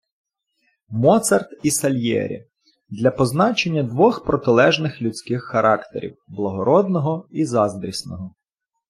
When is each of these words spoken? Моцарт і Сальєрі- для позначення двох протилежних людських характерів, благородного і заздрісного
Моцарт 0.89 1.47
і 1.63 1.71
Сальєрі- 1.71 2.45
для 2.89 3.11
позначення 3.11 3.83
двох 3.83 4.23
протилежних 4.25 5.01
людських 5.01 5.43
характерів, 5.43 6.15
благородного 6.27 7.27
і 7.31 7.45
заздрісного 7.45 8.35